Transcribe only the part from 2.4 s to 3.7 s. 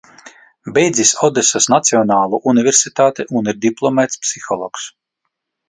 universitāti un ir